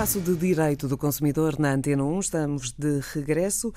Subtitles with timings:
[0.00, 3.70] espaço de direito do consumidor na Antena 1, estamos de regresso.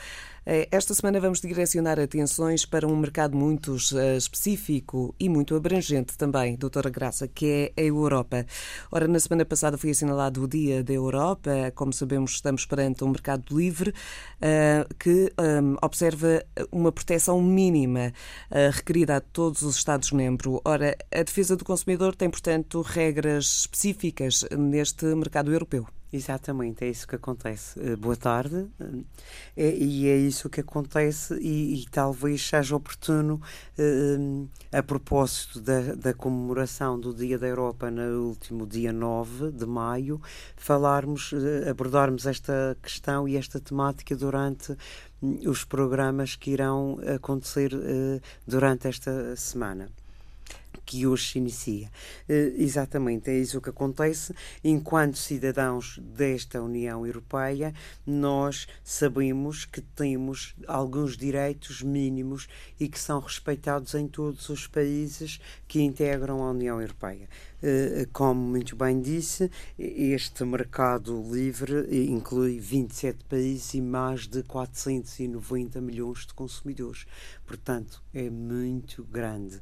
[0.46, 6.18] Eh, esta semana vamos direcionar atenções para um mercado muito eh, específico e muito abrangente
[6.18, 8.46] também, doutora Graça, que é a Europa.
[8.89, 11.52] Ora, na semana passada foi assinalado o Dia da Europa.
[11.75, 13.94] Como sabemos, estamos perante um mercado livre
[14.42, 15.30] eh, que
[15.82, 18.14] observa uma proteção mínima
[18.71, 20.61] requerida a todos os Estados-membros.
[20.64, 25.86] Ora, a defesa do consumidor tem, portanto, regras específicas neste mercado europeu.
[26.14, 27.80] Exatamente, é isso que acontece.
[27.80, 28.68] Uh, boa tarde.
[29.58, 33.42] É, e é isso que acontece, e, e talvez seja oportuno,
[33.80, 39.66] uh, a propósito da, da, comemoração do Dia da Europa no último dia 9 de
[39.66, 40.22] maio,
[40.56, 41.34] falarmos,
[41.67, 44.78] abordarmos esta questão e esta temática durante
[45.20, 47.72] hum, os programas que irão acontecer
[48.45, 49.89] durante esta semana
[50.86, 51.88] que hoje se inicia.
[52.30, 54.33] Uh, exatamente, é isso que acontece.
[54.63, 57.73] Enquanto cidadãos desta União Europeia,
[58.05, 62.47] nós sabemos que temos alguns direitos mínimos
[62.80, 67.27] e que são respeitados em todos os países que integram a União Europeia.
[67.64, 75.80] Uh, como muito bem disse, este mercado livre inclui 27 países e mais de 490
[75.80, 77.05] milhões de consumidores.
[77.45, 79.61] Portanto, é muito grande.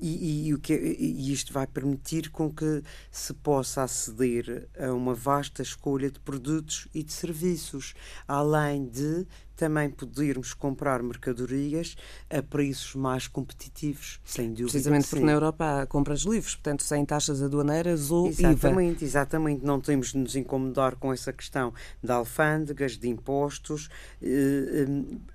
[0.00, 5.12] E, e o que, e isto vai permitir com que se possa aceder a uma
[5.12, 7.92] vasta escolha de produtos e de serviços,
[8.26, 11.96] além de também podermos comprar mercadorias
[12.30, 14.70] a preços mais competitivos, sem dúvida.
[14.70, 19.04] Precisamente porque na Europa há compras livres, portanto, sem taxas aduaneiras ou exatamente, IVA.
[19.04, 23.88] Exatamente, não temos de nos incomodar com essa questão de alfândegas, de impostos
[24.22, 24.86] eh,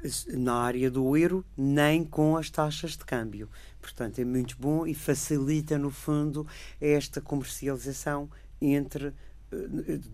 [0.03, 3.49] eh, na área do euro, nem com as taxas de câmbio.
[3.81, 6.45] Portanto, é muito bom e facilita, no fundo,
[6.81, 8.29] esta comercialização
[8.61, 9.13] entre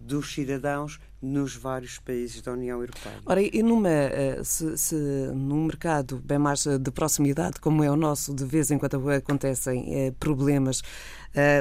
[0.06, 3.16] dos cidadãos nos vários países da União Europeia.
[3.26, 4.96] Ora, e numa, eh, se, se
[5.34, 9.94] num mercado bem mais de proximidade, como é o nosso, de vez em quando acontecem
[9.94, 10.82] eh, problemas,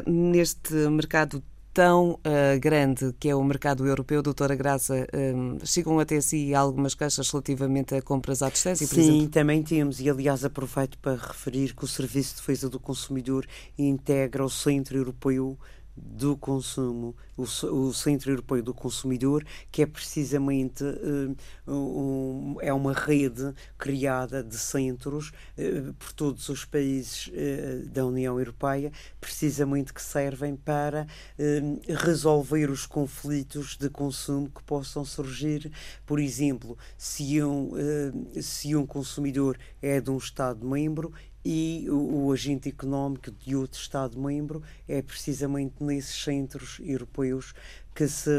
[0.06, 1.42] neste mercado
[1.74, 6.94] tão uh, grande que é o mercado europeu, doutora Graça, um, chegam até si algumas
[6.94, 9.20] queixas relativamente a compras à distância, por Sim, exemplo?
[9.22, 13.44] Sim, também temos, e aliás aproveito para referir que o Serviço de Defesa do Consumidor
[13.76, 15.58] integra o Centro Europeu
[15.97, 21.37] do consumo, o, o, Centro Europeu do Consumidor, que é precisamente uh,
[21.72, 28.38] um, é uma rede criada de centros uh, por todos os países uh, da União
[28.38, 31.06] Europeia, precisamente que servem para
[32.05, 35.71] resolver os conflitos de consumo que possam surgir.
[36.06, 37.72] Por exemplo, se um,
[38.41, 41.12] se um consumidor é de um Estado-membro
[41.44, 47.53] e o, o, agente económico de outro Estado-membro é precisamente nesses centros europeus
[47.94, 48.31] que se,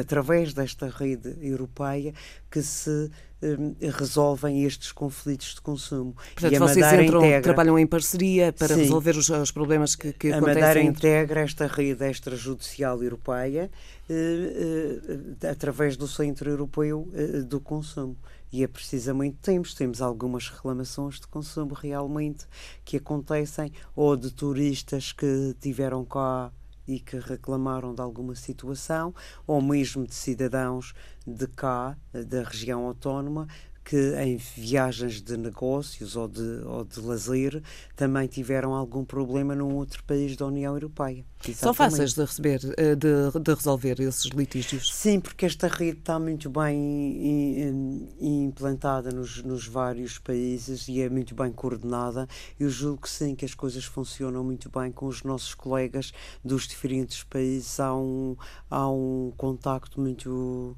[0.00, 2.14] através desta rede europeia,
[2.50, 3.10] que se
[3.42, 6.14] um, resolvem estes conflitos de consumo.
[6.32, 9.50] Portanto, e a vocês Madeira entram, integra, trabalham em parceria para Sim, resolver os, os,
[9.50, 10.62] problemas que, que a acontecem.
[10.62, 11.08] A Madeira entre...
[11.08, 13.70] integra esta rede extrajudicial europeia
[14.08, 18.16] uh, uh, através do Centro Europeu uh, do Consumo.
[18.50, 22.46] E é precisamente temos, temos algumas reclamações de consumo realmente
[22.84, 26.52] que acontecem ou de turistas que tiveram cá
[26.86, 29.14] e que reclamaram de alguma situação,
[29.46, 30.94] ou mesmo de cidadãos
[31.26, 33.46] de cá, da região autónoma,
[33.84, 37.62] que em viagens de negócios ou de, ou de lazer
[37.94, 41.24] também tiveram algum problema num outro país da União Europeia.
[41.46, 41.58] Exatamente.
[41.58, 43.08] São fáceis de receber, eh, de,
[43.42, 44.90] de, resolver esses litígios?
[44.90, 51.34] Sim, porque esta rede está muito bem implantada nos, nos vários países e é muito
[51.34, 52.26] bem coordenada.
[52.58, 56.12] Eu julgo que sim, que as coisas funcionam muito bem com os nossos colegas
[56.42, 57.78] dos diferentes países.
[57.78, 58.34] Há um,
[58.70, 60.74] há um contacto muito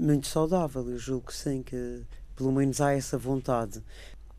[0.00, 0.88] muito saudável.
[0.88, 2.02] Eu julgo que sim, que
[2.34, 3.82] pelo menos há essa vontade.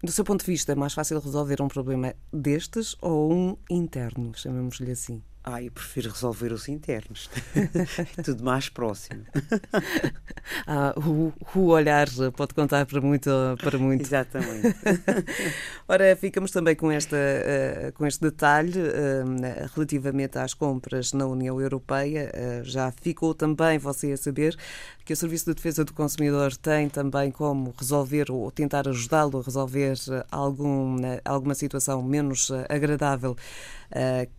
[0.04, 4.34] Do seu ponto de vista, é mais fácil resolver um problema destes ou um interno,
[4.36, 5.24] chamemos-lhe assim?
[5.46, 7.30] Ah, eu prefiro resolver os internos.
[8.24, 9.26] tudo mais próximo.
[10.66, 12.08] ah, o, o, olhar
[12.38, 13.30] pode contar para muito.
[13.62, 14.02] Para muito.
[14.02, 14.74] Exatamente.
[15.86, 21.60] Ora, ficamos também com, esta, uh, com este detalhe uh, relativamente às compras na União
[21.60, 22.32] Europeia.
[22.34, 24.56] Uh, já ficou também você a saber
[25.04, 29.44] que o Serviço de Defesa do Consumidor tem também como resolver ou tentar ajudá-lo a
[29.44, 29.96] resolver
[30.32, 30.96] algum,
[31.26, 33.36] alguma situação menos agradável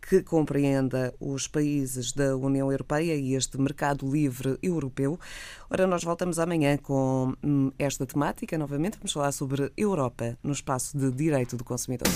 [0.00, 0.22] que
[1.20, 5.18] os países da União Europeia e este mercado livre europeu.
[5.70, 8.98] Ora, nós voltamos amanhã com hum, esta temática novamente.
[8.98, 12.08] Vamos falar sobre Europa no espaço de direito do consumidor.